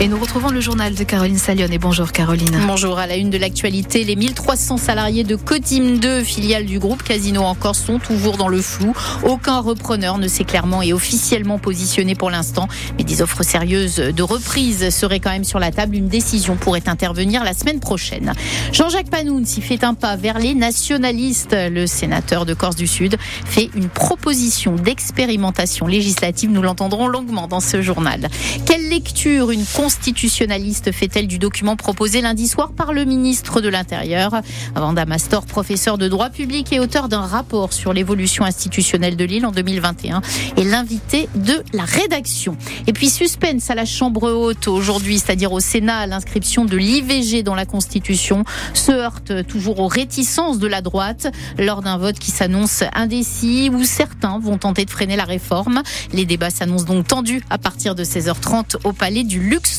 [0.00, 1.66] Et nous retrouvons le journal de Caroline Salion.
[1.72, 2.56] Et bonjour Caroline.
[2.68, 3.00] Bonjour.
[3.00, 7.42] À la une de l'actualité, les 1300 salariés de Codim 2, filiale du groupe Casino
[7.42, 8.94] encore, sont toujours dans le flou.
[9.24, 12.68] Aucun repreneur ne s'est clairement et officiellement positionné pour l'instant.
[12.96, 15.96] Mais des offres sérieuses de reprise seraient quand même sur la table.
[15.96, 18.34] Une décision pourrait intervenir la semaine prochaine.
[18.72, 21.56] Jean-Jacques Panoun s'y fait un pas vers les nationalistes.
[21.58, 26.52] Le sénateur de Corse du Sud fait une proposition d'expérimentation législative.
[26.52, 28.28] Nous l'entendrons longuement dans ce journal.
[28.64, 34.42] Quelle lecture une constitutionnaliste fait-elle du document proposé lundi soir par le ministre de l'Intérieur
[34.74, 39.46] Vanda Mastor, professeur de droit public et auteur d'un rapport sur l'évolution institutionnelle de l'île
[39.46, 40.20] en 2021,
[40.58, 42.58] est l'invité de la rédaction.
[42.86, 47.54] Et puis suspense à la Chambre haute aujourd'hui, c'est-à-dire au Sénat, l'inscription de l'IVG dans
[47.54, 52.84] la Constitution se heurte toujours aux réticences de la droite lors d'un vote qui s'annonce
[52.92, 55.82] indécis où certains vont tenter de freiner la réforme.
[56.12, 59.77] Les débats s'annoncent donc tendus à partir de 16h30 au Palais du Luxe.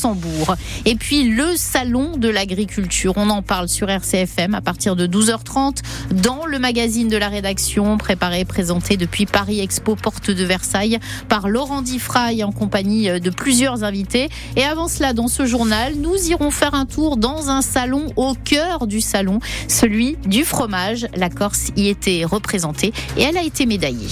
[0.86, 5.78] Et puis le salon de l'agriculture, on en parle sur RCFM à partir de 12h30
[6.12, 11.48] dans le magazine de la rédaction préparé présenté depuis Paris Expo Porte de Versailles par
[11.48, 14.28] Laurent Diffray en compagnie de plusieurs invités.
[14.56, 18.34] Et avant cela, dans ce journal, nous irons faire un tour dans un salon au
[18.34, 21.06] cœur du salon, celui du fromage.
[21.14, 24.08] La Corse y était représentée et elle a été médaillée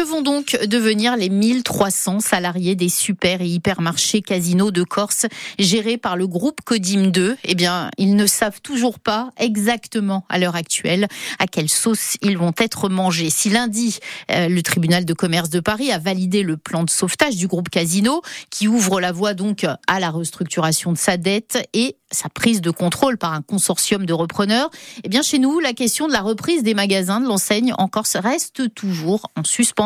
[0.00, 5.26] vont donc devenir les 1300 salariés des super et hypermarchés Casino de Corse
[5.58, 10.38] gérés par le groupe Codim 2 Eh bien, ils ne savent toujours pas exactement à
[10.38, 13.30] l'heure actuelle à quelle sauce ils vont être mangés.
[13.30, 13.98] Si lundi,
[14.30, 17.68] euh, le tribunal de commerce de Paris a validé le plan de sauvetage du groupe
[17.68, 22.60] Casino qui ouvre la voie donc à la restructuration de sa dette et sa prise
[22.60, 24.70] de contrôle par un consortium de repreneurs,
[25.02, 28.16] eh bien chez nous, la question de la reprise des magasins de l'enseigne en Corse
[28.16, 29.83] reste toujours en suspens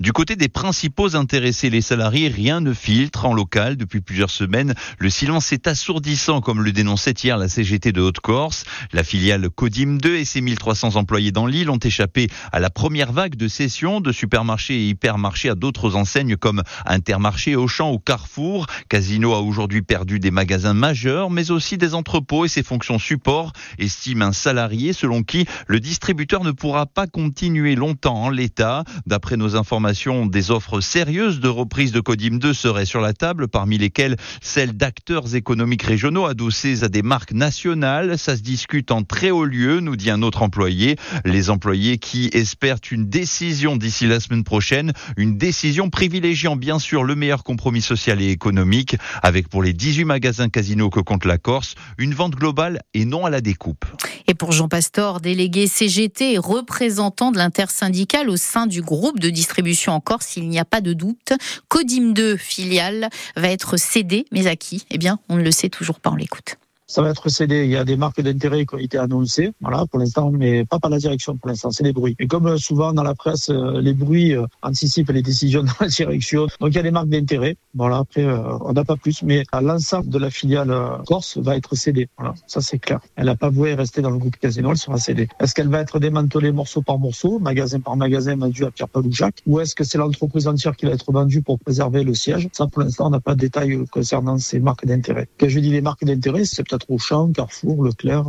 [0.00, 4.74] Du côté des principaux intéressés, les salariés, rien ne filtre en local depuis plusieurs semaines.
[4.98, 8.64] Le silence est assourdissant, comme le dénonçait hier la CGT de Haute-Corse.
[8.92, 13.12] La filiale Codim 2 et ses 1300 employés dans l'île ont échappé à la première
[13.12, 18.66] vague de cession de supermarchés et hypermarchés à d'autres enseignes comme Intermarché, Auchan ou Carrefour.
[18.88, 23.52] Casino a aujourd'hui perdu des magasins majeurs mais aussi des entrepôts et ses fonctions support,
[23.78, 28.73] estime un salarié selon qui le distributeur ne pourra pas continuer longtemps en l'état.
[29.06, 33.46] D'après nos informations, des offres sérieuses de reprise de Codim 2 seraient sur la table,
[33.46, 38.18] parmi lesquelles celles d'acteurs économiques régionaux adossés à des marques nationales.
[38.18, 40.96] Ça se discute en très haut lieu, nous dit un autre employé.
[41.24, 47.04] Les employés qui espèrent une décision d'ici la semaine prochaine, une décision privilégiant bien sûr
[47.04, 51.38] le meilleur compromis social et économique, avec pour les 18 magasins casinos que compte la
[51.38, 53.84] Corse, une vente globale et non à la découpe.
[54.26, 59.30] Et pour Jean Pastor, délégué CGT et représentant de l'intersyndicale au sein du groupe de
[59.30, 61.32] distribution en Corse, il n'y a pas de doute,
[61.68, 64.84] Codim 2 filiale va être cédé, mais à qui?
[64.90, 66.56] Eh bien, on ne le sait toujours pas, on l'écoute
[66.86, 67.64] ça va être cédé.
[67.64, 70.78] Il y a des marques d'intérêt qui ont été annoncées, voilà, pour l'instant, mais pas
[70.78, 72.14] par la direction pour l'instant, c'est des bruits.
[72.18, 75.72] Et comme euh, souvent dans la presse, euh, les bruits euh, anticipent les décisions dans
[75.80, 76.46] la direction.
[76.60, 77.56] Donc il y a des marques d'intérêt.
[77.74, 80.72] Voilà, après, on n'a pas plus, mais l'ensemble de la filiale
[81.06, 82.08] Corse va être cédée.
[82.16, 83.00] Voilà, ça c'est clair.
[83.16, 85.28] Elle n'a pas voué rester dans le groupe Casino, elle sera cédée.
[85.40, 89.12] Est-ce qu'elle va être démantelée morceau par morceau, magasin par magasin, vendue à Pierre-Paul ou
[89.12, 92.48] Jacques, ou est-ce que c'est l'entreprise entière qui va être vendue pour préserver le siège?
[92.52, 95.28] Ça, pour l'instant, on n'a pas de détails concernant ces marques d'intérêt.
[95.38, 98.24] Quand je dis les marques d'intérêt, c'est Auchan, Carrefour, Leclerc.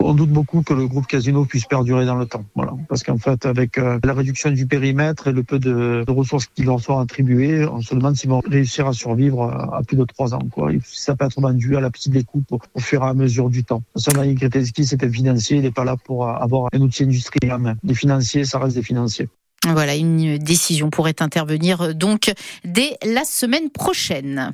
[0.00, 2.44] On doute beaucoup que le groupe Casino puisse perdurer dans le temps.
[2.54, 2.72] Voilà.
[2.88, 6.62] Parce qu'en fait, avec euh, la réduction du périmètre et le peu de, ressources qui
[6.62, 10.34] leur sont attribuées, on se demande s'ils vont réussir à survivre à, plus de trois
[10.34, 10.46] ans.
[10.50, 10.70] Quoi.
[10.84, 13.82] Ça peut être vendu à la petite découpe au, fur et à mesure du temps.
[13.96, 17.74] Sonny Kreteski, c'était financier, il n'est pas là pour avoir un outil industriel main.
[17.82, 19.28] Les financiers, ça reste des financiers.
[19.66, 22.32] Voilà, une décision pourrait intervenir donc
[22.64, 24.52] dès la semaine prochaine.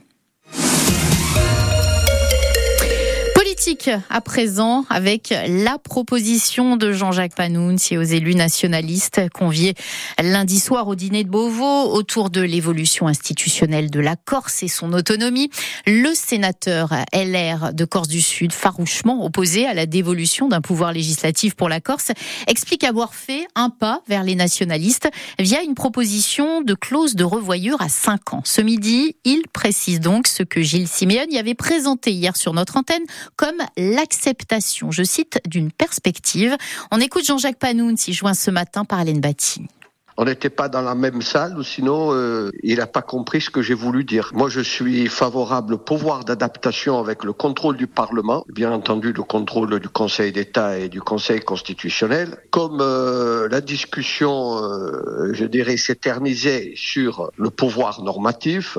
[4.09, 9.75] À présent avec la proposition de Jean-Jacques Panounzi aux élus nationalistes conviés
[10.21, 14.93] lundi soir au dîner de Beauvau autour de l'évolution institutionnelle de la Corse et son
[14.93, 15.51] autonomie.
[15.87, 21.55] Le sénateur LR de Corse du Sud, farouchement opposé à la dévolution d'un pouvoir législatif
[21.55, 22.11] pour la Corse,
[22.49, 25.09] explique avoir fait un pas vers les nationalistes
[25.39, 28.43] via une proposition de clause de revoyure à 5 ans.
[28.45, 32.77] Ce midi, il précise donc ce que Gilles Siméon y avait présenté hier sur notre
[32.77, 33.05] antenne
[33.37, 36.57] comme l'acceptation, je cite, d'une perspective.
[36.91, 39.67] On écoute Jean-Jacques Panoun, si joint ce matin par Hélène Batti.
[40.17, 43.63] on n'était pas dans la même salle sinon euh, il n'a pas compris ce que
[43.63, 44.31] j'ai voulu dire.
[44.35, 49.23] Moi, je suis favorable au pouvoir d'adaptation avec le contrôle du Parlement, bien entendu le
[49.23, 52.37] contrôle du Conseil d'État et du Conseil constitutionnel.
[52.51, 58.77] Comme euh, la discussion, euh, je dirais, s'éternisait sur le pouvoir normatif,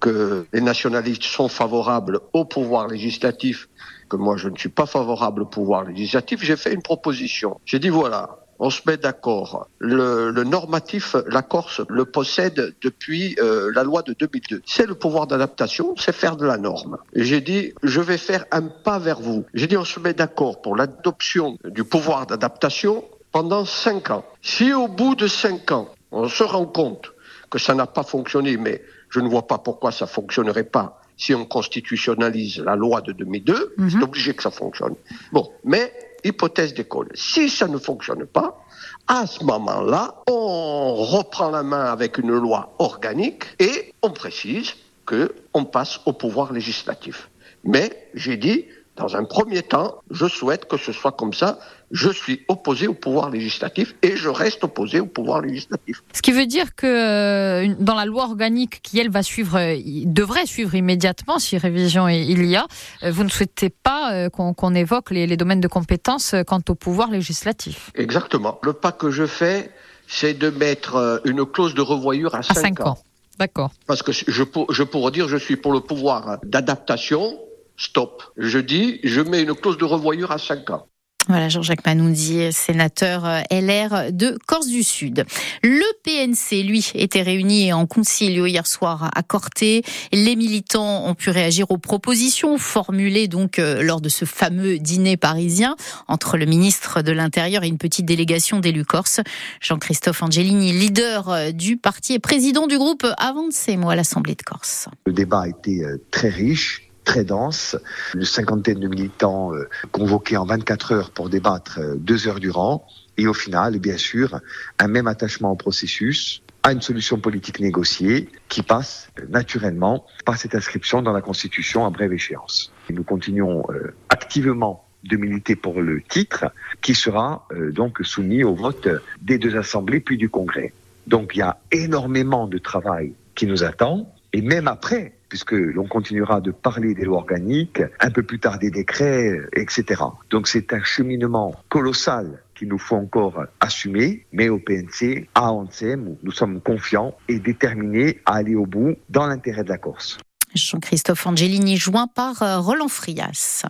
[0.00, 3.68] que les nationalistes sont favorables au pouvoir législatif
[4.08, 7.60] que moi je ne suis pas favorable au pouvoir législatif, j'ai fait une proposition.
[7.64, 9.68] J'ai dit voilà, on se met d'accord.
[9.78, 14.62] Le, normatif, la Corse le possède depuis euh, la loi de 2002.
[14.66, 16.98] C'est le pouvoir d'adaptation, c'est faire de la norme.
[17.14, 19.44] J'ai dit, je vais faire un pas vers vous.
[19.54, 24.24] J'ai dit, on se met d'accord pour l'adoption du pouvoir d'adaptation pendant cinq ans.
[24.42, 27.12] Si au bout de cinq ans, on se rend compte
[27.50, 31.34] que ça n'a pas fonctionné, mais je ne vois pas pourquoi ça fonctionnerait pas si
[31.34, 33.90] on constitutionnalise la loi de 2002, mhm.
[33.90, 34.94] c'est obligé que ça fonctionne.
[35.32, 35.92] Bon, mais
[36.24, 37.08] hypothèse d'école.
[37.14, 38.62] Si ça ne fonctionne pas,
[39.06, 44.74] à ce moment-là, on reprend la main avec une loi organique et on précise
[45.04, 47.30] que on passe au pouvoir législatif.
[47.64, 48.64] Mais j'ai dit,
[48.96, 51.58] dans un premier temps, je souhaite que ce soit comme ça.
[51.92, 56.02] Je suis opposé au pouvoir législatif et je reste opposé au pouvoir législatif.
[56.12, 59.76] Ce qui veut dire que euh, dans la loi organique qui, elle, va suivre, euh,
[60.04, 62.66] devrait suivre immédiatement, si révision il y a,
[63.02, 67.90] euh, vous ne souhaitez pas qu'on évoque les, domaines de compétences quant au pouvoir législatif
[67.94, 68.58] Exactement.
[68.62, 69.70] Le pas que je fais,
[70.08, 72.98] c'est de mettre une clause de revoyure à 5 ans.
[73.38, 73.70] D'accord.
[73.86, 77.38] Parce que je, je pourrais dire je suis pour le pouvoir d'adaptation
[77.76, 78.22] stop.
[78.36, 80.86] Je dis, je mets une clause de revoyure à 5 ans.
[81.28, 85.24] Voilà, Jean-Jacques Manoudy, sénateur euh, LR de Corse du Sud.
[85.64, 89.82] Le PNC, lui, était réuni en concilio hier soir à Corté.
[90.12, 95.16] Les militants ont pu réagir aux propositions formulées donc euh, lors de ce fameux dîner
[95.16, 95.74] parisien
[96.06, 99.20] entre le ministre de l'Intérieur et une petite délégation d'élus corse.
[99.60, 104.88] Jean-Christophe Angelini, leader euh, du parti et président du groupe Avancez-moi à l'Assemblée de Corse.
[105.06, 105.82] Le débat a été
[106.12, 107.78] très riche très dense,
[108.14, 112.86] une cinquantaine de militants euh, convoqués en 24 heures pour débattre euh, deux heures durant,
[113.16, 114.40] et au final, bien sûr,
[114.78, 120.36] un même attachement au processus, à une solution politique négociée qui passe euh, naturellement par
[120.36, 122.72] cette inscription dans la Constitution à brève échéance.
[122.90, 123.62] nous continuons
[124.08, 126.46] activement de militer pour le titre
[126.82, 128.88] qui sera donc soumis au vote
[129.22, 130.72] des deux assemblées puis du Congrès.
[131.06, 135.86] Donc il y a énormément de travail qui nous attend et même après puisque l'on
[135.86, 140.02] continuera de parler des lois organiques, un peu plus tard des décrets, etc.
[140.30, 146.16] Donc c'est un cheminement colossal qu'il nous faut encore assumer, mais au PNC, à ANSEM,
[146.22, 150.18] nous sommes confiants et déterminés à aller au bout dans l'intérêt de la Corse.
[150.54, 153.66] Jean-Christophe Angelini, joint par euh, Roland Frias.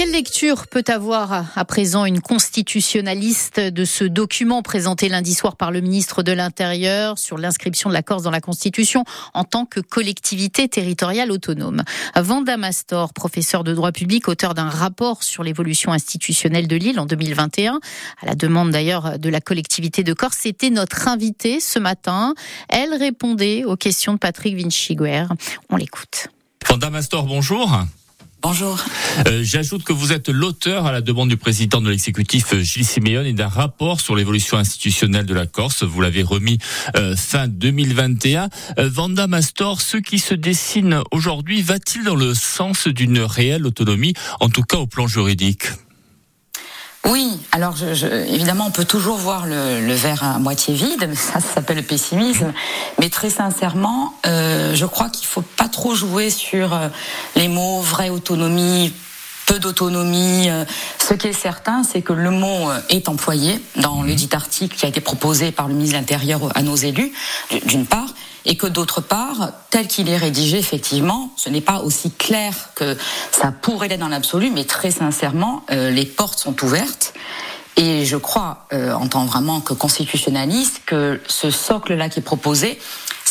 [0.00, 5.70] Quelle lecture peut avoir à présent une constitutionnaliste de ce document présenté lundi soir par
[5.70, 9.04] le ministre de l'Intérieur sur l'inscription de la Corse dans la Constitution
[9.34, 11.82] en tant que collectivité territoriale autonome?
[12.16, 17.04] Vanda Mastor, professeur de droit public, auteur d'un rapport sur l'évolution institutionnelle de l'île en
[17.04, 17.78] 2021,
[18.22, 22.32] à la demande d'ailleurs de la collectivité de Corse, c'était notre invitée ce matin.
[22.70, 25.26] Elle répondait aux questions de Patrick Vinciguer.
[25.68, 26.28] On l'écoute.
[26.66, 27.84] Vanda Mastor, bonjour.
[28.42, 28.82] Bonjour.
[29.26, 33.22] Euh, j'ajoute que vous êtes l'auteur, à la demande du président de l'exécutif Gilles Siméon,
[33.22, 35.82] et d'un rapport sur l'évolution institutionnelle de la Corse.
[35.82, 36.58] Vous l'avez remis
[36.96, 38.48] euh, fin 2021.
[38.78, 44.14] Euh, Vanda Mastor, ce qui se dessine aujourd'hui, va-t-il dans le sens d'une réelle autonomie,
[44.40, 45.64] en tout cas au plan juridique?
[47.06, 51.54] Oui, alors je, évidemment, on peut toujours voir le, verre à moitié vide, ça, ça
[51.54, 52.52] s'appelle le pessimisme.
[52.98, 56.88] Mais très sincèrement, euh, je crois qu'il faut pas trop jouer sur euh,
[57.36, 58.92] les mots vraie autonomie,
[59.46, 60.50] peu d'autonomie.
[60.50, 60.66] Euh.
[60.98, 64.84] Ce qui est certain, c'est que le mot est employé dans le dit article qui
[64.84, 67.12] a été proposé par le ministre de l'Intérieur à nos élus,
[67.64, 72.10] d'une part et que d'autre part, tel qu'il est rédigé, effectivement, ce n'est pas aussi
[72.10, 72.96] clair que
[73.30, 77.14] ça pourrait l'être dans l'absolu, mais très sincèrement, euh, les portes sont ouvertes.
[77.76, 82.78] Et je crois, euh, en tant vraiment que constitutionnaliste, que ce socle-là qui est proposé,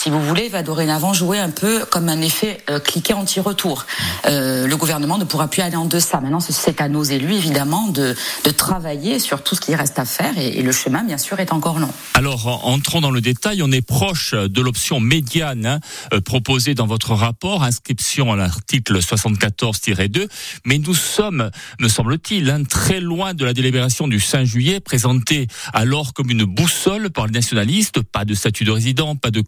[0.01, 3.86] si vous voulez, va dorénavant jouer un peu comme un effet euh, cliquet anti-retour.
[4.27, 6.22] Euh, le gouvernement ne pourra plus aller en deçà.
[6.22, 8.15] Maintenant, c'est à nos élus, évidemment, de,
[8.56, 11.79] travailler sur tout ce qui reste à faire et, le chemin, bien sûr, est encore
[11.79, 11.91] long.
[12.13, 13.62] Alors, entrons dans le détail.
[13.62, 15.79] On est proche de l'option médiane hein,
[16.13, 20.29] euh, proposée dans votre rapport, inscription à l'article 74-2.
[20.65, 25.48] Mais nous sommes, me semble-t-il, hein, très loin de la délibération du 5 juillet, présentée
[25.74, 28.01] alors comme une boussole par les nationalistes.
[28.01, 29.41] Pas de statut de résident, pas de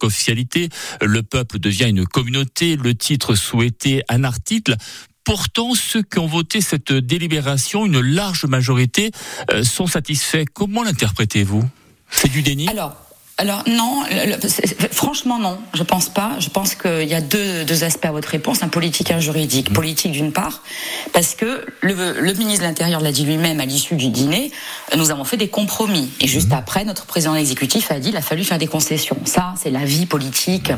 [1.01, 2.75] le peuple devient une communauté.
[2.75, 4.75] Le titre souhaitait un article
[5.23, 9.11] Pourtant, ceux qui ont voté cette délibération, une large majorité,
[9.51, 10.45] euh, sont satisfaits.
[10.51, 11.63] Comment l'interprétez-vous?
[12.09, 12.67] C'est du déni?
[12.67, 12.95] Alors,
[13.41, 14.03] alors non,
[14.91, 16.33] franchement non, je pense pas.
[16.37, 19.19] Je pense qu'il y a deux, deux, aspects à votre réponse, un politique et un
[19.19, 19.71] juridique.
[19.71, 19.73] Mmh.
[19.73, 20.61] Politique d'une part,
[21.11, 24.51] parce que le, le ministre de l'Intérieur l'a dit lui-même à l'issue du dîner,
[24.95, 26.11] nous avons fait des compromis.
[26.19, 26.53] Et juste mmh.
[26.53, 29.17] après, notre président exécutif a dit qu'il a fallu faire des concessions.
[29.25, 30.71] Ça, c'est la vie politique,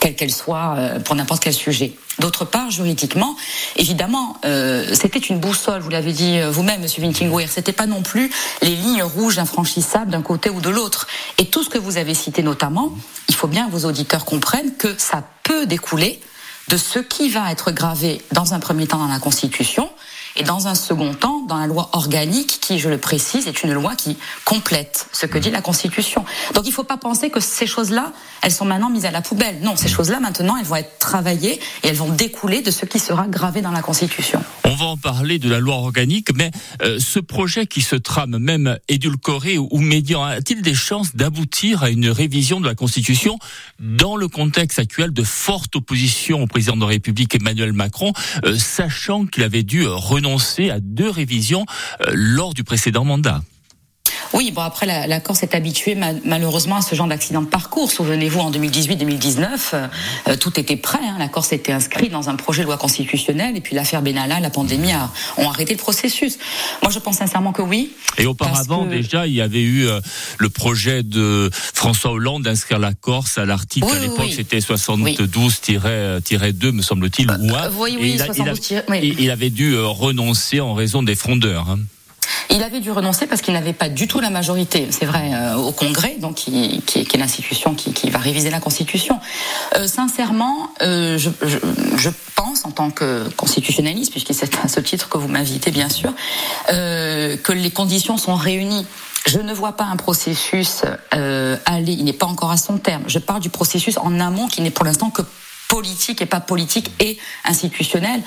[0.00, 1.92] quelle qu'elle soit, euh, pour n'importe quel sujet.
[2.18, 3.36] D'autre part, juridiquement,
[3.76, 8.02] évidemment, euh, c'était une boussole, vous l'avez dit euh, vous-même, Monsieur Vintingweir, c'était pas non
[8.02, 8.32] plus
[8.62, 11.06] les lignes rouges infranchissables d'un côté ou de l'autre.
[11.36, 12.90] Et tout ce que vous avez cité notamment,
[13.28, 16.20] il faut bien que vos auditeurs comprennent que ça peut découler
[16.68, 19.90] de ce qui va être gravé dans un premier temps dans la Constitution
[20.36, 23.72] et dans un second temps dans la loi organique qui, je le précise, est une
[23.72, 26.24] loi qui complète ce que dit la Constitution.
[26.54, 28.12] Donc il ne faut pas penser que ces choses-là,
[28.42, 29.56] elles sont maintenant mises à la poubelle.
[29.62, 32.98] Non, ces choses-là, maintenant, elles vont être travaillées et elles vont découler de ce qui
[32.98, 34.42] sera gravé dans la Constitution.
[34.64, 36.50] On va en parler de la loi organique, mais
[36.82, 41.90] euh, ce projet qui se trame, même édulcoré ou, médian, a-t-il des chances d'aboutir à
[41.90, 43.38] une révision de la Constitution
[43.78, 48.12] dans le contexte actuel de forte opposition au président de la République Emmanuel Macron,
[48.44, 50.25] euh, sachant qu'il avait dû renoncer
[50.70, 51.64] à deux révisions
[52.00, 53.42] euh, lors du précédent mandat
[54.32, 57.90] oui, bon après la, la Corse est habituée malheureusement à ce genre d'accident de parcours.
[57.90, 59.86] Souvenez-vous en 2018-2019, euh,
[60.28, 60.98] euh, tout était prêt.
[61.02, 61.16] Hein.
[61.18, 64.50] La Corse était inscrite dans un projet de loi constitutionnelle et puis l'affaire Benalla, la
[64.50, 66.38] pandémie a, ont arrêté le processus.
[66.82, 67.92] Moi, je pense sincèrement que oui.
[68.18, 70.00] Et auparavant, déjà, il y avait eu euh,
[70.38, 73.88] le projet de François Hollande d'inscrire la Corse à l'article.
[73.88, 77.26] à l'époque, c'était 72-2, me semble-t-il.
[77.26, 77.36] Bah,
[77.76, 81.70] oui, oui, il, il, avait dû renoncer en raison des frondeurs.
[81.70, 81.78] Hein.
[82.50, 85.56] Il avait dû renoncer parce qu'il n'avait pas du tout la majorité, c'est vrai, euh,
[85.56, 89.18] au Congrès, donc qui, est l'institution qui, va réviser la Constitution.
[89.76, 95.18] Euh, sincèrement, euh, je, pense, en tant que constitutionnaliste, puisque c'est à ce titre que
[95.18, 96.12] vous m'invitez, bien sûr,
[96.68, 98.86] que les conditions sont réunies.
[99.26, 103.04] Je ne vois pas un processus aller, il n'est pas encore à son terme.
[103.06, 105.22] Je parle du processus en amont qui n'est pour l'instant que
[105.68, 108.22] politique et pas politique et institutionnelle,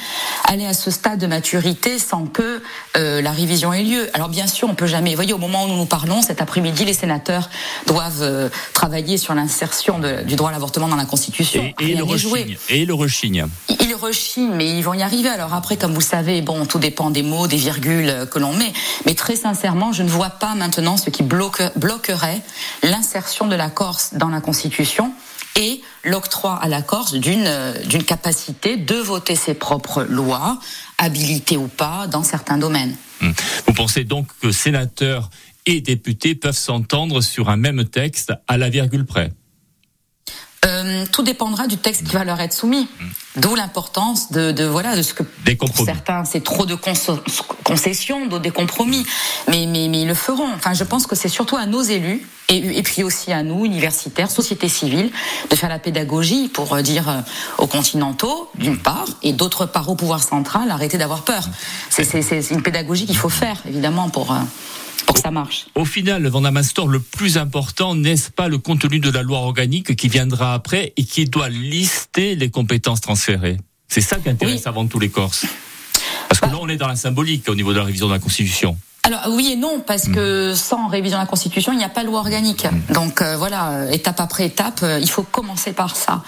[0.46, 2.62] aller à ce stade de maturité sans que
[2.98, 4.10] euh, la révision ait lieu.
[4.13, 5.12] Alors bien sûr, on peut jamais.
[5.12, 7.50] Vous voyez, au moment où nous nous parlons, cet après-midi, les sénateurs
[7.88, 11.74] doivent euh, travailler sur l'insertion du droit à l'avortement dans la Constitution.
[11.79, 12.58] Et, et le rechigne.
[12.69, 13.46] Et le rechigne.
[13.69, 15.29] Ils rechignent, mais ils vont y arriver.
[15.29, 18.74] Alors après, comme vous savez, bon, tout dépend des mots, des virgules que l'on met.
[19.05, 22.41] Mais très sincèrement, je ne vois pas maintenant ce qui bloque, bloquerait
[22.84, 25.13] l'insertion de la Corse dans la Constitution
[25.56, 30.60] et l'octroi à la Corse d'une d'une capacité de voter ses propres lois,
[30.98, 32.96] habilitées ou pas, dans certains domaines.
[33.22, 33.32] Hmm.
[33.68, 35.29] Vous pensez donc que sénateurs
[35.65, 39.32] et députés peuvent s'entendre sur un même texte à la virgule près?
[40.65, 42.88] Euh, tout dépendra du texte qui va leur être soumis.
[43.36, 46.75] D'où l'importance de, de, voilà de ce que pour certains c'est trop de
[47.63, 49.05] concessions, d'autres des compromis,
[49.48, 50.51] mais, mais mais ils le feront.
[50.55, 53.65] Enfin, je pense que c'est surtout à nos élus et, et, puis aussi à nous,
[53.65, 55.12] universitaires, société civile,
[55.50, 57.21] de faire la pédagogie pour euh, dire euh,
[57.59, 61.48] aux continentaux, d'une part, et d'autre part au pouvoir central, arrêtez d'avoir peur.
[61.89, 64.39] C'est une pédagogie qu'il faut faire, évidemment, pour, euh,
[65.10, 65.66] pour que ça marche.
[65.74, 69.96] Au final, Vanda Mastor, le plus important, n'est-ce pas le contenu de la loi organique
[69.96, 73.58] qui viendra après et qui doit lister les compétences transférées?
[73.88, 75.48] C'est ça qui intéresse avant tout les Corses.
[76.28, 78.13] Parce que bah là, on est dans la symbolique au niveau de la révision de
[78.13, 78.78] la Constitution.
[79.03, 82.01] Alors oui et non parce que sans révision de la Constitution, il n'y a pas
[82.01, 82.68] de loi organique.
[82.94, 86.22] Donc euh, voilà, étape après étape, euh, il faut commencer par ça.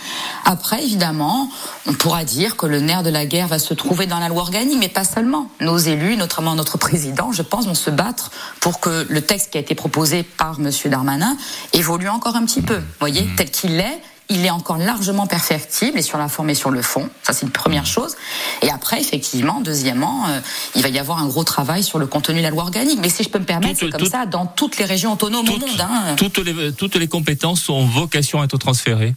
[0.45, 1.49] Après, évidemment,
[1.85, 4.41] on pourra dire que le nerf de la guerre va se trouver dans la loi
[4.41, 5.49] organique, mais pas seulement.
[5.59, 9.57] Nos élus, notamment notre président, je pense, vont se battre pour que le texte qui
[9.57, 11.35] a été proposé par Monsieur Darmanin
[11.73, 12.77] évolue encore un petit peu.
[12.77, 14.01] Vous voyez, tel qu'il est,
[14.31, 17.09] il est encore largement perfectible et sur la forme et sur le fond.
[17.21, 18.15] Ça, c'est une première chose.
[18.61, 20.39] Et après, effectivement, deuxièmement, euh,
[20.75, 22.99] il va y avoir un gros travail sur le contenu de la loi organique.
[23.01, 25.57] Mais si je peux me permettre, c'est comme ça dans toutes les régions autonomes au
[25.57, 25.69] monde.
[25.79, 26.15] Hein.
[26.15, 29.13] Toutes, les, toutes les compétences ont vocation à être transférées.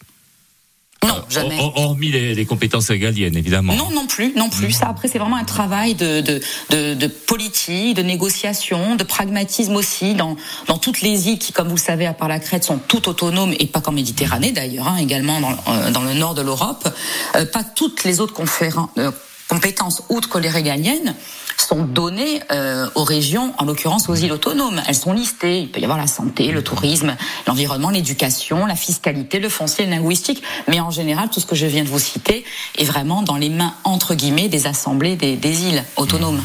[1.06, 1.58] Non, jamais.
[1.76, 3.74] Hormis les, compétences régaliennes, évidemment.
[3.74, 4.72] Non, non plus, non plus.
[4.72, 9.76] Ça, après, c'est vraiment un travail de, de, de, de, politique, de négociation, de pragmatisme
[9.76, 12.64] aussi, dans, dans toutes les îles qui, comme vous le savez, à part la Crète,
[12.64, 16.34] sont toutes autonomes, et pas qu'en Méditerranée d'ailleurs, hein, également dans, euh, dans, le nord
[16.34, 16.88] de l'Europe.
[17.36, 18.90] Euh, pas toutes les autres conférences.
[18.98, 19.10] Euh,
[19.54, 21.14] compétences outre que les régaliennes
[21.56, 24.82] sont données euh, aux régions, en l'occurrence aux îles autonomes.
[24.88, 25.60] Elles sont listées.
[25.60, 29.92] Il peut y avoir la santé, le tourisme, l'environnement, l'éducation, la fiscalité, le foncier, le
[29.92, 30.42] linguistique.
[30.66, 32.44] Mais en général, tout ce que je viens de vous citer
[32.76, 36.42] est vraiment dans les mains, entre guillemets, des assemblées des, des îles autonomes.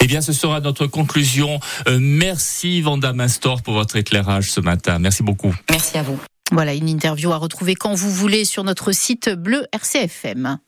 [0.00, 1.58] Eh bien, ce sera notre conclusion.
[1.88, 5.00] Euh, merci Vanda Mastor pour votre éclairage ce matin.
[5.00, 5.52] Merci beaucoup.
[5.70, 6.18] Merci à vous.
[6.52, 10.58] Voilà une interview à retrouver quand vous voulez sur notre site bleu RCFM.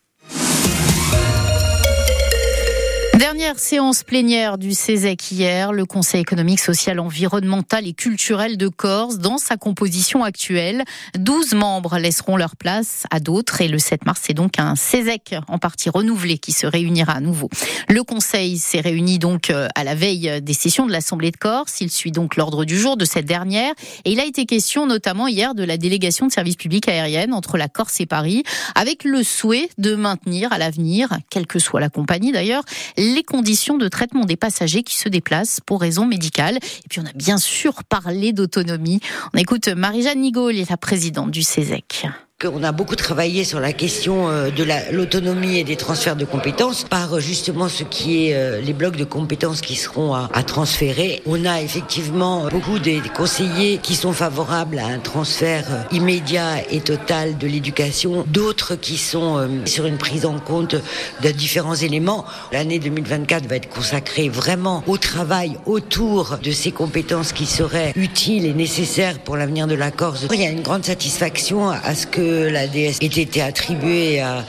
[3.19, 8.69] Dernier Dernière séance plénière du CESEC hier, le Conseil économique, social, environnemental et culturel de
[8.69, 10.85] Corse dans sa composition actuelle.
[11.19, 15.35] 12 membres laisseront leur place à d'autres et le 7 mars, c'est donc un CESEC
[15.49, 17.51] en partie renouvelé qui se réunira à nouveau.
[17.91, 21.83] Le Conseil s'est réuni donc euh, à la veille des sessions de l'Assemblée de Corse.
[21.83, 23.75] Il suit donc l'ordre du jour de cette dernière
[24.07, 27.59] et il a été question notamment hier de la délégation de services publics aériennes entre
[27.59, 31.91] la Corse et Paris avec le souhait de maintenir à l'avenir, quelle que soit la
[31.91, 32.65] compagnie d'ailleurs,
[32.97, 36.57] les conditions de traitement des passagers qui se déplacent pour raisons médicales.
[36.57, 39.01] Et puis on a bien sûr parlé d'autonomie.
[39.35, 42.07] On écoute Marie-Jeanne Nigol, la présidente du CESEC
[42.39, 44.63] qu'on a beaucoup travaillé sur la question euh, de
[44.93, 48.97] l'autonomie et des transferts de compétences par euh, justement ce qui est euh, les blocs
[48.97, 51.23] de compétences qui seront à, à transférer.
[51.25, 57.39] On a effectivement beaucoup des conseillers qui sont favorables à un transfert immédiat et total
[57.39, 60.77] de l'éducation, d'autres qui sont sur une prise en compte
[61.23, 62.27] de différents éléments.
[62.53, 68.45] L'année 2024 va être consacrée vraiment au travail autour de ces compétences qui seraient utiles
[68.45, 70.27] et nécessaires pour l'avenir de la Corse.
[70.31, 74.45] Il y a une grande satisfaction à ce que la DS ait été attribuée à,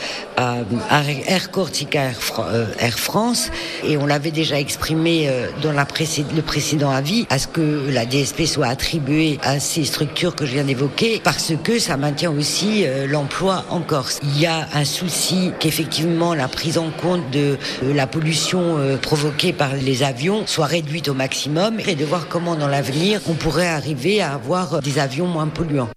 [1.27, 3.49] Air Cortica euh, Air, France
[3.83, 8.45] et on l'avait déjà exprimé euh, dans le précédent avis à ce que la DSP
[8.45, 13.07] soit attribuée à ces structures que je viens d'évoquer parce que ça maintient aussi euh,
[13.07, 14.19] l'emploi en Corse.
[14.23, 19.73] Il y a un souci qu'effectivement la prise en compte de la pollution provoquée par
[19.73, 24.21] les avions soit réduite au maximum et de voir comment dans l'avenir on pourrait arriver
[24.21, 25.89] à avoir des avions moins polluants.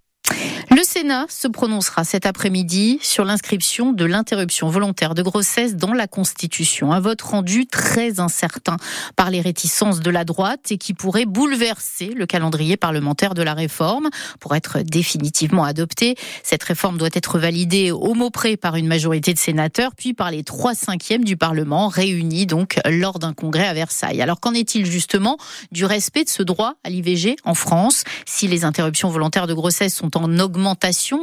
[0.81, 6.07] Le Sénat se prononcera cet après-midi sur l'inscription de l'interruption volontaire de grossesse dans la
[6.07, 6.91] Constitution.
[6.91, 8.77] Un vote rendu très incertain
[9.15, 13.53] par les réticences de la droite et qui pourrait bouleverser le calendrier parlementaire de la
[13.53, 14.09] réforme.
[14.39, 19.35] Pour être définitivement adoptée, cette réforme doit être validée au mot près par une majorité
[19.35, 23.75] de sénateurs, puis par les trois cinquièmes du Parlement, réunis donc lors d'un congrès à
[23.75, 24.19] Versailles.
[24.19, 25.37] Alors qu'en est-il justement
[25.71, 28.03] du respect de ce droit à l'IVG en France?
[28.25, 30.70] Si les interruptions volontaires de grossesse sont en augmentation,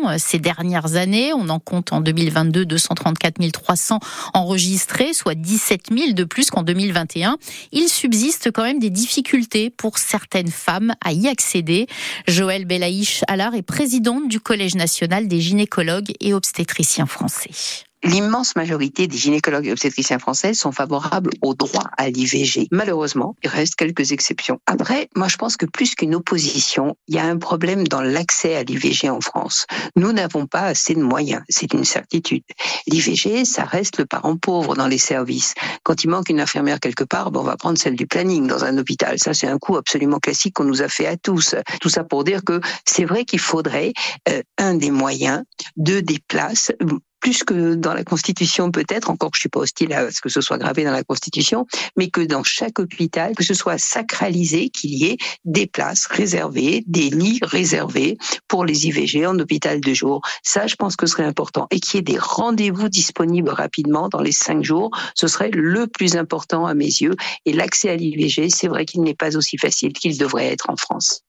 [0.07, 1.33] euh, ces dernières années.
[1.33, 4.01] On en compte en 2022 234 300
[4.35, 7.37] enregistrés, soit 17 000 de plus qu'en 2021.
[7.73, 11.87] Il subsiste quand même des difficultés pour certaines femmes à y accéder.
[12.27, 19.07] Joël Belaïch Allard est présidente du Collège national des gynécologues et obstétriciens français l'immense majorité
[19.07, 22.69] des gynécologues et obstétriciens français sont favorables au droit à l'IVG.
[22.71, 24.61] Malheureusement, il reste quelques exceptions.
[24.67, 28.55] Après, moi je pense que plus qu'une opposition, il y a un problème dans l'accès
[28.57, 29.67] à l'IVG en France.
[29.97, 32.43] Nous n'avons pas assez de moyens, c'est une certitude.
[32.87, 35.55] L'IVG, ça reste le parent pauvre dans les services.
[35.83, 38.65] Quand il manque une infirmière quelque part, ben on va prendre celle du planning dans
[38.65, 39.19] un hôpital.
[39.19, 41.55] Ça, c'est un coup absolument classique qu'on nous a fait à tous.
[41.81, 43.93] Tout ça pour dire que c'est vrai qu'il faudrait
[44.29, 45.43] euh, un des moyens,
[45.77, 46.73] deux des places,
[47.21, 50.29] plus que dans la Constitution peut-être, encore que je suis pas hostile à ce que
[50.29, 54.69] ce soit gravé dans la Constitution, mais que dans chaque hôpital, que ce soit sacralisé,
[54.71, 59.95] qu'il y ait des places réservées, des lits réservés pour les IVG en hôpital de
[59.95, 60.21] jour.
[60.43, 61.67] Ça, je pense que ce serait important.
[61.71, 65.87] Et qu'il y ait des rendez-vous disponibles rapidement dans les cinq jours, ce serait le
[65.87, 67.15] plus important à mes yeux.
[67.47, 70.77] Et l'accès à l'IVG, c'est vrai qu'il n'est pas aussi facile qu'il devrait être en
[70.77, 71.23] France.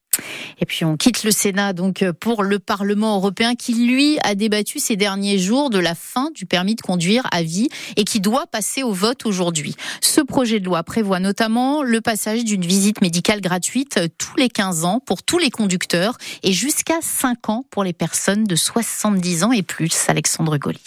[0.60, 4.80] Et puis on quitte le Sénat donc pour le Parlement européen qui lui a débattu
[4.80, 8.48] ces derniers jours de la fin du permis de conduire à vie et qui doit
[8.48, 9.76] passer au vote aujourd'hui.
[10.02, 14.84] Ce projet de loi prévoit notamment le passage d'une visite médicale gratuite tous les 15
[14.86, 19.52] ans pour tous les conducteurs et jusqu'à 5 ans pour les personnes de 70 ans
[19.52, 20.06] et plus.
[20.08, 20.84] Alexandre Golini.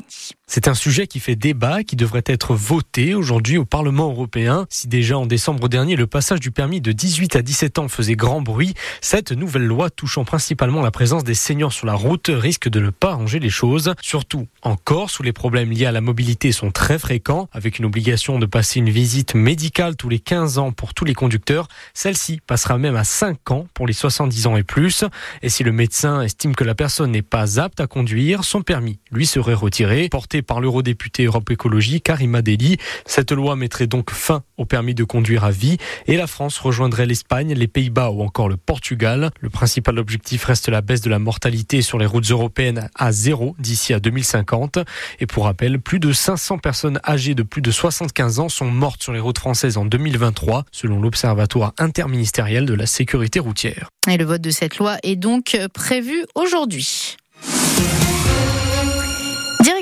[0.55, 4.67] C'est un sujet qui fait débat, qui devrait être voté aujourd'hui au Parlement européen.
[4.69, 8.17] Si déjà en décembre dernier, le passage du permis de 18 à 17 ans faisait
[8.17, 12.69] grand bruit, cette nouvelle loi touchant principalement la présence des seniors sur la route risque
[12.69, 13.95] de ne pas arranger les choses.
[14.03, 17.87] Surtout en Corse où les problèmes liés à la mobilité sont très fréquents, avec une
[17.87, 21.67] obligation de passer une visite médicale tous les 15 ans pour tous les conducteurs.
[21.95, 25.05] Celle-ci passera même à 5 ans pour les 70 ans et plus.
[25.41, 28.99] Et si le médecin estime que la personne n'est pas apte à conduire, son permis
[29.11, 30.11] lui serait retiré.
[30.11, 32.77] Porté par l'eurodéputé Europe Écologie Karima Deli.
[33.07, 37.07] Cette loi mettrait donc fin au permis de conduire à vie et la France rejoindrait
[37.07, 39.31] l'Espagne, les Pays-Bas ou encore le Portugal.
[39.41, 43.55] Le principal objectif reste la baisse de la mortalité sur les routes européennes à zéro
[43.59, 44.79] d'ici à 2050.
[45.21, 49.03] Et pour rappel, plus de 500 personnes âgées de plus de 75 ans sont mortes
[49.03, 53.89] sur les routes françaises en 2023, selon l'Observatoire interministériel de la sécurité routière.
[54.11, 57.17] Et le vote de cette loi est donc prévu aujourd'hui.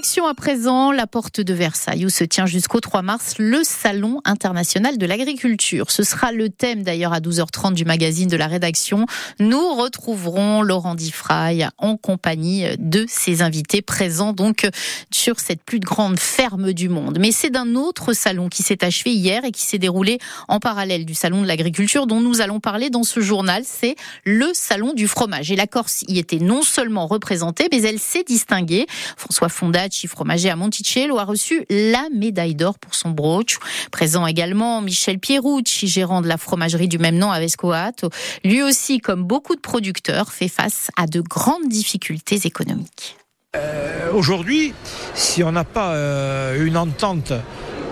[0.01, 4.23] Direction à présent la porte de Versailles où se tient jusqu'au 3 mars le Salon
[4.25, 5.91] international de l'agriculture.
[5.91, 9.05] Ce sera le thème d'ailleurs à 12h30 du magazine de la rédaction.
[9.41, 14.67] Nous retrouverons Laurent Diffraille en compagnie de ses invités présents donc
[15.11, 17.19] sur cette plus grande ferme du monde.
[17.21, 21.05] Mais c'est d'un autre salon qui s'est achevé hier et qui s'est déroulé en parallèle
[21.05, 23.65] du Salon de l'agriculture dont nous allons parler dans ce journal.
[23.67, 25.51] C'est le Salon du fromage.
[25.51, 28.87] Et la Corse y était non seulement représentée, mais elle s'est distinguée.
[29.19, 29.51] François
[29.91, 33.59] Fondacci, fromager à Monticello, a reçu la médaille d'or pour son brooch.
[33.91, 38.11] Présent également Michel Pierucci, gérant de la fromagerie du même nom à Vescoato.
[38.45, 43.17] Lui aussi, comme beaucoup de producteurs, fait face à de grandes difficultés économiques.
[43.57, 44.73] Euh, Aujourd'hui,
[45.15, 47.33] si on n'a pas euh, une entente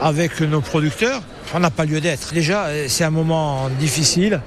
[0.01, 2.33] avec nos producteurs, on n'a pas lieu d'être.
[2.33, 4.41] Déjà, euh, c'est un moment difficile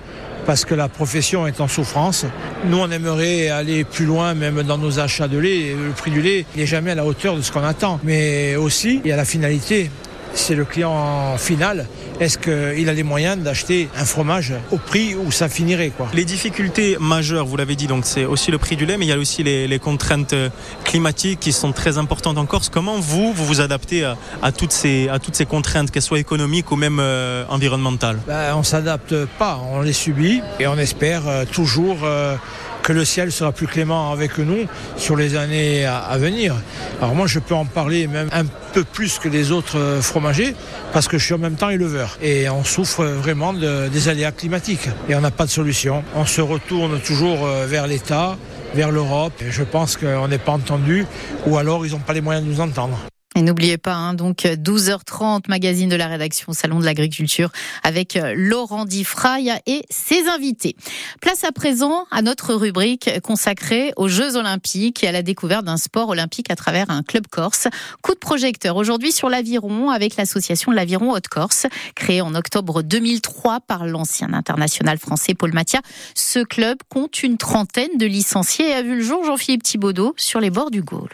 [0.45, 2.25] parce que la profession est en souffrance.
[2.65, 5.75] Nous, on aimerait aller plus loin, même dans nos achats de lait.
[5.75, 7.99] Le prix du lait n'est jamais à la hauteur de ce qu'on attend.
[8.03, 9.89] Mais aussi, il y a la finalité.
[10.33, 11.87] C'est le client final.
[12.21, 16.07] Est-ce qu'il a les moyens d'acheter un fromage au prix où ça finirait quoi?
[16.13, 19.09] Les difficultés majeures, vous l'avez dit, donc c'est aussi le prix du lait, mais il
[19.09, 20.35] y a aussi les, les, contraintes
[20.83, 22.69] climatiques qui sont très importantes en Corse.
[22.69, 26.19] Comment vous, vous vous adaptez à, à toutes, ces, à toutes ces contraintes, qu'elles soient
[26.19, 28.19] économiques ou même euh, environnementales?
[28.27, 32.01] Ben, On s'adapte pas, on les subit et on espère euh, toujours...
[32.03, 32.35] Euh,
[32.83, 34.65] que le ciel sera plus clément avec nous
[34.97, 36.55] sur les années à, venir.
[37.01, 40.55] Alors moi je peux en parler même un peu plus que les autres fromagers
[40.93, 44.31] parce que je suis en même temps éleveur et on souffre vraiment de, des aléas
[44.31, 46.03] climatiques et on n'a pas de solution.
[46.15, 48.37] On se retourne toujours vers l'État,
[48.73, 49.33] vers l'Europe.
[49.49, 51.05] Je pense qu'on n'est pas entendu
[51.45, 52.97] ou alors ils n'ont pas les moyens de nous entendre.
[53.33, 57.49] Et n'oubliez pas, hein, donc 12h30, magazine de la rédaction Salon de l'agriculture
[57.81, 60.75] avec Laurent Diffraille et ses invités.
[61.21, 65.77] Place à présent à notre rubrique consacrée aux Jeux Olympiques et à la découverte d'un
[65.77, 67.69] sport olympique à travers un club corse.
[68.01, 73.85] Coup de projecteur aujourd'hui sur l'aviron avec l'association L'Aviron Haute-Corse, créée en octobre 2003 par
[73.85, 75.79] l'ancien international français Paul Mathia.
[76.15, 80.41] Ce club compte une trentaine de licenciés et a vu le jour Jean-Philippe Thibaudot sur
[80.41, 81.09] les bords du Gaulle.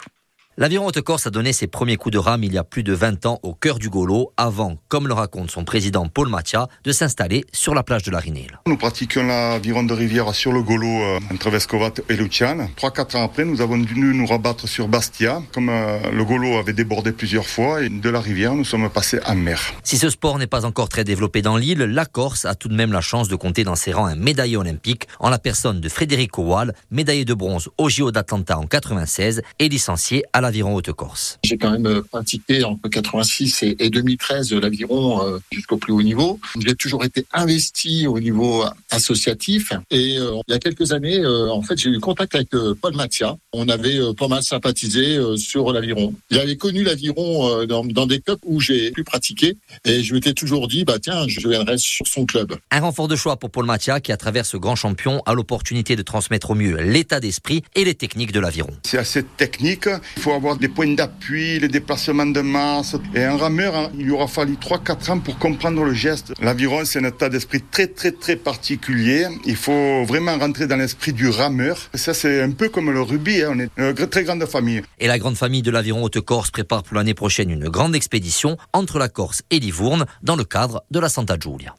[0.60, 3.26] L'Aviron Haute-Corse a donné ses premiers coups de rame il y a plus de 20
[3.26, 7.44] ans au cœur du Golo, avant, comme le raconte son président Paul Mathia, de s'installer
[7.52, 8.58] sur la plage de la Rinelle.
[8.66, 12.70] Nous pratiquons l'aviron de rivière sur le Golo euh, entre Vescovat et Luciane.
[12.74, 15.40] Trois, quatre ans après, nous avons dû nous rabattre sur Bastia.
[15.52, 19.20] Comme euh, le Golo avait débordé plusieurs fois, et de la rivière, nous sommes passés
[19.26, 19.60] en mer.
[19.84, 22.74] Si ce sport n'est pas encore très développé dans l'île, la Corse a tout de
[22.74, 25.88] même la chance de compter dans ses rangs un médaillé olympique en la personne de
[25.88, 31.38] Frédéric Kowal, médaillé de bronze au JO d'Atlanta en 96 et licencié à l'Aviron Haute-Corse.
[31.44, 36.40] J'ai quand même pratiqué entre 86 et, et 2013 l'aviron euh, jusqu'au plus haut niveau.
[36.58, 41.50] J'ai toujours été investi au niveau associatif et euh, il y a quelques années, euh,
[41.50, 42.48] en fait, j'ai eu contact avec
[42.80, 43.36] Paul Mathia.
[43.52, 46.14] On avait pas mal sympathisé sur l'aviron.
[46.30, 50.66] J'avais connu l'aviron dans, dans, des clubs où j'ai pu pratiquer et je m'étais toujours
[50.66, 52.56] dit, bah tiens, je viendrai sur son club.
[52.70, 55.94] Un renfort de choix pour Paul Mathia qui, à travers ce grand champion, a l'opportunité
[55.94, 58.70] de transmettre au mieux l'état d'esprit et les techniques de l'aviron.
[58.84, 59.88] C'est assez technique.
[60.16, 62.96] Il faut avoir des points d'appui, le déplacement de masse.
[63.14, 66.32] Et un rameur, hein, il aura fallu 3-4 ans pour comprendre le geste.
[66.40, 69.26] L'aviron, c'est un état d'esprit très, très, très particulier.
[69.44, 71.76] Il faut vraiment rentrer dans l'esprit du rameur.
[71.94, 73.42] Ça, c'est un peu comme le rugby.
[73.42, 73.52] Hein.
[73.54, 74.82] On est une très grande famille.
[74.98, 78.98] Et la grande famille de l'Aviron Haute-Corse prépare pour l'année prochaine une grande expédition entre
[78.98, 81.74] la Corse et Livourne dans le cadre de la Santa Giulia.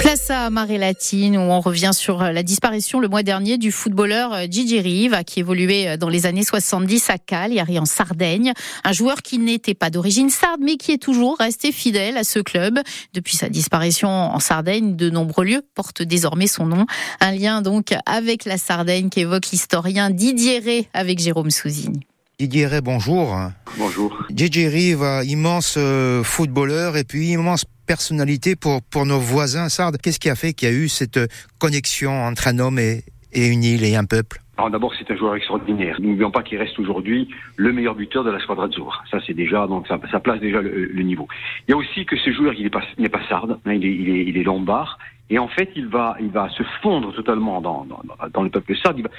[0.00, 4.34] Place à Marée Latine où on revient sur la disparition le mois dernier du footballeur
[4.50, 8.54] Gigi Rive qui évoluait dans les années 70 à Cagliari en Sardaigne.
[8.82, 12.38] Un joueur qui n'était pas d'origine sarde mais qui est toujours resté fidèle à ce
[12.38, 12.80] club.
[13.12, 16.86] Depuis sa disparition en Sardaigne, de nombreux lieux portent désormais son nom.
[17.20, 22.00] Un lien donc avec la Sardaigne qu'évoque l'historien Didier Rey avec Jérôme Souzine.
[22.38, 23.36] Didier Rey, bonjour.
[23.76, 24.16] Bonjour.
[24.34, 25.76] Gigi Rive, immense
[26.24, 29.96] footballeur et puis immense personnalité pour, pour nos voisins sardes.
[30.00, 31.18] Qu'est-ce qui a fait qu'il y a eu cette
[31.58, 33.02] connexion entre un homme et,
[33.34, 34.40] une île et un peuple?
[34.70, 36.00] D'abord, c'est un joueur extraordinaire.
[36.00, 39.02] N'oublions pas qu'il reste aujourd'hui le meilleur buteur de la squadra Azzurra.
[39.10, 41.26] Ça, c'est déjà donc ça, ça place déjà le, niveau.
[41.66, 44.36] Il y a aussi que ce joueur, il n'est pas, hein, il, il, est, il
[44.36, 44.98] est lombard.
[45.30, 48.76] Et en fait, il va, il va se fondre totalement dans, dans, dans le peuple
[48.76, 48.98] sarde.
[48.98, 49.10] Il va,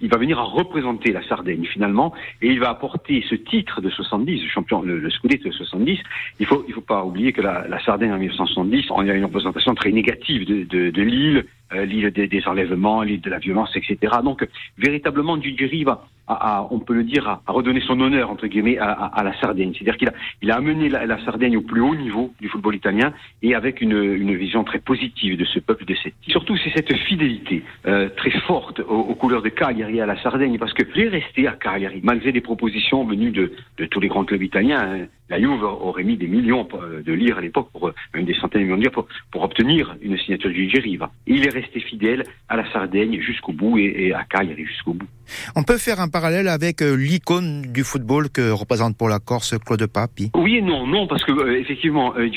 [0.00, 3.90] il va venir à représenter la Sardaigne finalement, et il va apporter ce titre de
[3.90, 5.98] 70, le champion, le, le Scudetto de 70.
[6.40, 9.24] Il faut, il faut pas oublier que la, la Sardaigne en 1970, on a une
[9.24, 13.38] représentation très négative de, de, de l'île, euh, l'île des, des, enlèvements, l'île de la
[13.38, 14.16] violence, etc.
[14.24, 18.78] Donc, véritablement, Dugiri va, à, on peut le dire, à, redonner son honneur entre guillemets
[18.78, 19.72] à, la Sardaigne.
[19.74, 20.12] C'est-à-dire qu'il a,
[20.42, 23.12] il a amené la, Sardaigne au plus haut niveau du football italien
[23.42, 26.14] et avec une, une vision très positive de ce peuple de cette.
[26.28, 30.72] Surtout, c'est cette fidélité euh, très forte aux, couleurs de Cagliari à la Sardaigne, parce
[30.72, 34.42] que j'ai resté à Cagliari, malgré des propositions venues de, de tous les grands clubs
[34.42, 34.80] italiens.
[34.80, 35.06] Hein.
[35.30, 36.66] La Juve aurait mis des millions
[37.04, 39.96] de lire à l'époque, pour, même des centaines de millions de lire, pour, pour obtenir
[40.00, 41.10] une signature du Gigi Riva.
[41.26, 44.94] Et il est resté fidèle à la Sardaigne jusqu'au bout et, et à Cagliari jusqu'au
[44.94, 45.08] bout.
[45.54, 49.54] On peut faire un parallèle avec euh, l'icône du football que représente pour la Corse
[49.58, 50.30] Claude Papi?
[50.34, 52.28] Oui et non, non, parce que euh, effectivement, euh,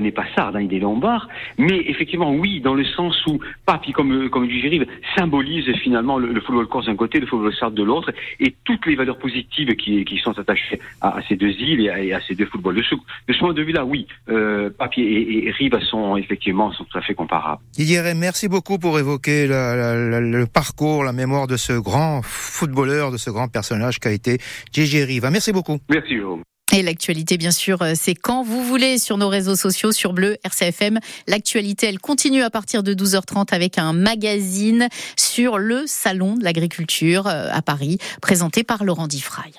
[0.00, 1.28] n'est pas sarde, hein, il est lombard,
[1.58, 4.48] mais effectivement, oui, dans le sens où Papi, comme, euh, comme
[5.16, 8.96] symbolise finalement le, football corse d'un côté, le football sarde de l'autre, et toutes les
[8.96, 12.76] valeurs positives qui, qui sont attachées à, ces deux îles et à, ces deux footballs.
[12.76, 16.72] De ce, de ce point de vue-là, oui, euh, Papi et, et, Riva sont effectivement
[16.72, 17.62] sont tout à fait comparables.
[17.72, 23.30] Didier, merci beaucoup pour évoquer le parcours, la mémoire de ce grand footballeur, de ce
[23.30, 24.38] grand personnage qu'a été
[24.72, 25.30] Gigi Riva.
[25.30, 25.78] Merci beaucoup.
[25.88, 26.42] Merci, Jérôme.
[26.74, 30.38] Et l'actualité, bien sûr, euh, c'est quand vous voulez sur nos réseaux sociaux, sur Bleu,
[30.42, 31.00] RCFM.
[31.28, 37.26] L'actualité, elle continue à partir de 12h30 avec un magazine sur le Salon de l'agriculture
[37.26, 39.52] euh, à Paris, présenté par Laurent Diffraille.